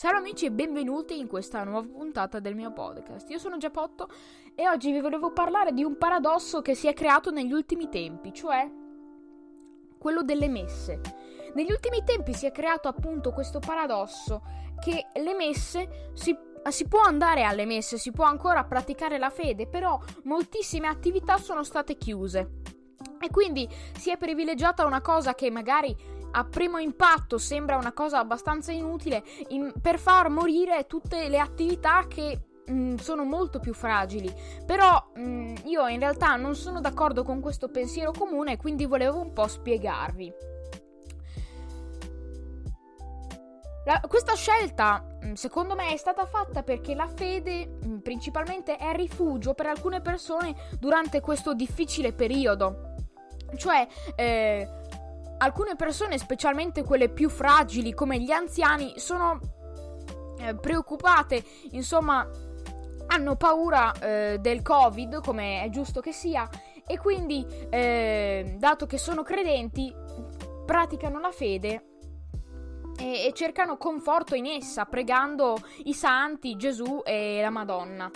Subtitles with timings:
[0.00, 3.28] Ciao amici e benvenuti in questa nuova puntata del mio podcast.
[3.28, 4.08] Io sono Giappotto
[4.54, 8.32] e oggi vi volevo parlare di un paradosso che si è creato negli ultimi tempi,
[8.32, 8.66] cioè
[9.98, 11.02] quello delle messe.
[11.52, 14.40] Negli ultimi tempi si è creato appunto questo paradosso
[14.82, 16.34] che le messe si
[16.70, 21.62] si può andare alle messe, si può ancora praticare la fede, però moltissime attività sono
[21.62, 22.60] state chiuse.
[23.20, 25.94] E quindi si è privilegiata una cosa che magari
[26.32, 32.06] a primo impatto sembra una cosa abbastanza inutile in, per far morire tutte le attività
[32.08, 34.32] che mh, mm, sono molto più fragili.
[34.64, 39.20] Però mh, mm, io in realtà non sono d'accordo con questo pensiero comune, quindi volevo
[39.20, 40.32] un po' spiegarvi.
[43.86, 49.54] La, questa scelta, mm, secondo me, è stata fatta perché la fede, principalmente, è rifugio
[49.54, 52.88] per alcune persone durante questo difficile periodo.
[53.56, 54.79] Cioè, eh,
[55.40, 59.38] alcune persone, specialmente quelle più fragili come gli anziani, sono
[60.38, 62.26] eh, preoccupate, insomma,
[63.06, 66.48] hanno paura eh, del Covid, come è giusto che sia,
[66.86, 69.94] e quindi, eh, dato che sono credenti,
[70.66, 71.84] praticano la fede
[72.98, 78.10] e, e cercano conforto in essa, pregando i santi, Gesù e la Madonna.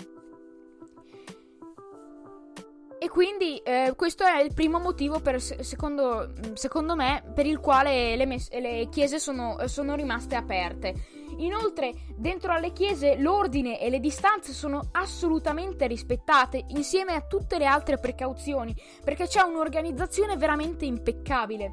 [3.05, 8.17] E quindi eh, questo è il primo motivo, per, secondo, secondo, me, per il quale
[8.17, 10.95] le, mes- le chiese sono, sono, rimaste aperte.
[11.37, 17.67] Inoltre, dentro alle chiese l'ordine e le distanze sono assolutamente rispettate, insieme a tutte le
[17.67, 18.75] altre precauzioni,
[19.05, 21.73] perché c'è un'organizzazione veramente impeccabile.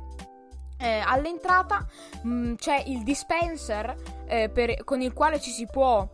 [0.77, 1.87] Eh, all'entrata
[2.23, 3.95] mh, mm, c'è il dispenser
[4.27, 6.05] eh, per, con il quale ci si può...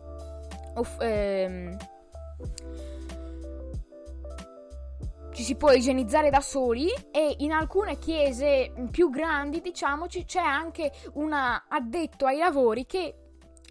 [0.76, 1.76] Off- ehm,
[5.38, 10.90] ci si può igienizzare da soli e in alcune chiese più grandi, diciamoci, c'è anche
[11.12, 13.14] un addetto ai lavori che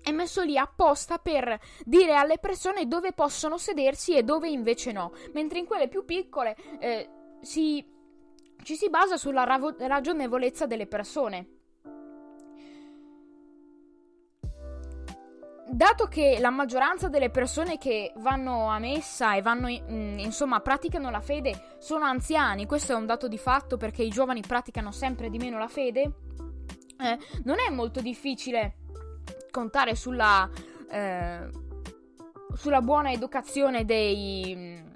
[0.02, 5.12] è messo lì apposta per dire alle persone dove possono sedersi e dove invece no,
[5.34, 7.10] mentre in quelle più piccole eh,
[7.42, 7.86] si,
[8.64, 11.57] ci si basa sulla ragionevolezza delle persone.
[15.70, 21.10] Dato che la maggioranza delle persone che vanno a messa e vanno, mm, insomma, praticano
[21.10, 25.30] la fede sono anziani, questo è un dato di fatto perché i giovani praticano sempre
[25.30, 26.02] di meno la fede,
[27.00, 28.77] eh, non è molto difficile
[29.52, 30.50] contare sulla,
[30.89, 31.50] eh,
[32.54, 34.95] sulla buona educazione dei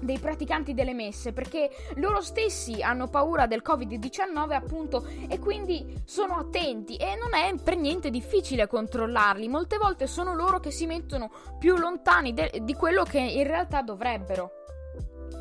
[0.00, 6.36] dei praticanti delle messe perché loro stessi hanno paura del Covid-19 appunto e quindi sono
[6.36, 9.48] attenti e non è per niente difficile controllarli.
[9.48, 13.82] Molte volte sono loro che si mettono più lontani de- di quello che in realtà
[13.82, 14.52] dovrebbero.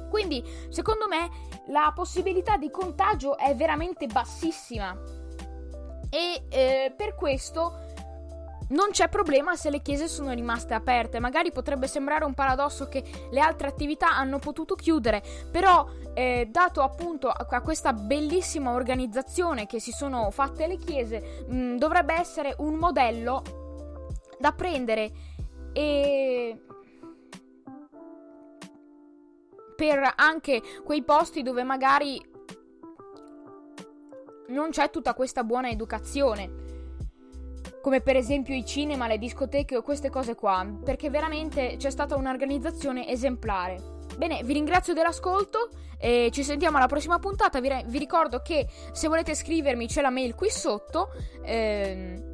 [0.09, 1.29] Quindi, secondo me,
[1.67, 4.97] la possibilità di contagio è veramente bassissima.
[6.09, 7.88] E eh, per questo
[8.69, 11.19] non c'è problema se le chiese sono rimaste aperte.
[11.19, 16.81] Magari potrebbe sembrare un paradosso che le altre attività hanno potuto chiudere, però eh, dato
[16.81, 22.55] appunto a questa bellissima organizzazione che si sono fatte le chiese, mh, mm, dovrebbe essere
[22.59, 23.41] un modello
[24.39, 25.11] da prendere
[25.73, 26.61] e
[29.75, 32.21] per anche quei posti dove magari
[34.47, 36.67] non c'è tutta questa buona educazione
[37.89, 42.15] come per esempio i cinema, le discoteche o queste cose qua, perché veramente c'è stata
[42.15, 43.81] un'organizzazione esemplare.
[44.15, 47.59] Bene, vi ringrazio dell'ascolto e ci sentiamo alla prossima puntata.
[47.59, 51.09] Vi, re- vi ricordo che se volete scrivermi c'è la mail qui sotto.
[51.43, 52.27] Ehm,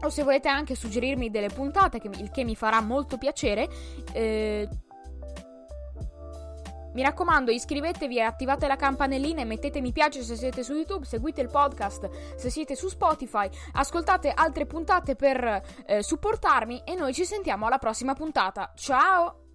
[0.00, 3.68] o se volete anche suggerirmi delle puntate, che, il che mi farà molto piacere.
[4.14, 4.66] Eh,
[6.96, 11.42] mi raccomando, iscrivetevi attivate la campanellina e mettete mi piace se siete su YouTube, seguite
[11.42, 17.26] il podcast se siete su Spotify, ascoltate altre puntate per eh, supportarmi e noi ci
[17.26, 18.72] sentiamo alla prossima puntata.
[18.74, 19.45] Ciao!